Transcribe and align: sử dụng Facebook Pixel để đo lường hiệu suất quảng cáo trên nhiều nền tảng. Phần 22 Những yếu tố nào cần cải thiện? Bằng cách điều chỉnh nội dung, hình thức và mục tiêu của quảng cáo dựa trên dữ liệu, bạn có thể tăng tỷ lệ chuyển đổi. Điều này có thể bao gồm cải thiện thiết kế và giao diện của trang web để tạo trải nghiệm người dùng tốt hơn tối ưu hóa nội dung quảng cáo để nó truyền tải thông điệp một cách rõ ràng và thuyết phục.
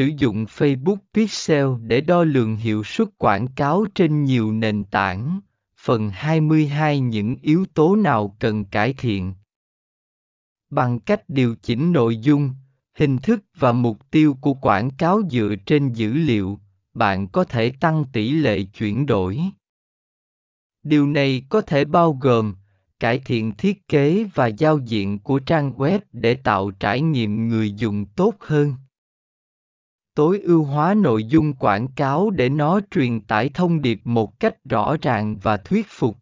sử 0.00 0.10
dụng 0.18 0.44
Facebook 0.44 0.96
Pixel 1.14 1.66
để 1.82 2.00
đo 2.00 2.24
lường 2.24 2.56
hiệu 2.56 2.84
suất 2.84 3.08
quảng 3.18 3.46
cáo 3.48 3.84
trên 3.94 4.24
nhiều 4.24 4.52
nền 4.52 4.84
tảng. 4.84 5.40
Phần 5.78 6.10
22 6.10 7.00
Những 7.00 7.36
yếu 7.42 7.64
tố 7.74 7.96
nào 7.96 8.36
cần 8.38 8.64
cải 8.64 8.94
thiện? 8.98 9.34
Bằng 10.70 11.00
cách 11.00 11.28
điều 11.28 11.56
chỉnh 11.62 11.92
nội 11.92 12.16
dung, 12.16 12.50
hình 12.94 13.18
thức 13.18 13.44
và 13.58 13.72
mục 13.72 14.10
tiêu 14.10 14.36
của 14.40 14.54
quảng 14.54 14.90
cáo 14.90 15.22
dựa 15.30 15.54
trên 15.66 15.92
dữ 15.92 16.12
liệu, 16.12 16.58
bạn 16.94 17.28
có 17.28 17.44
thể 17.44 17.72
tăng 17.80 18.04
tỷ 18.12 18.30
lệ 18.30 18.62
chuyển 18.62 19.06
đổi. 19.06 19.40
Điều 20.82 21.06
này 21.06 21.42
có 21.48 21.60
thể 21.60 21.84
bao 21.84 22.18
gồm 22.20 22.54
cải 23.00 23.18
thiện 23.18 23.52
thiết 23.52 23.88
kế 23.88 24.24
và 24.34 24.46
giao 24.46 24.78
diện 24.78 25.18
của 25.18 25.38
trang 25.38 25.72
web 25.76 26.00
để 26.12 26.34
tạo 26.34 26.70
trải 26.70 27.00
nghiệm 27.00 27.48
người 27.48 27.72
dùng 27.72 28.06
tốt 28.06 28.34
hơn 28.40 28.74
tối 30.20 30.40
ưu 30.44 30.64
hóa 30.64 30.94
nội 30.94 31.24
dung 31.24 31.52
quảng 31.52 31.88
cáo 31.88 32.30
để 32.30 32.48
nó 32.48 32.80
truyền 32.90 33.20
tải 33.20 33.50
thông 33.54 33.82
điệp 33.82 34.00
một 34.04 34.40
cách 34.40 34.64
rõ 34.64 34.96
ràng 35.02 35.36
và 35.42 35.56
thuyết 35.56 35.86
phục. 35.88 36.16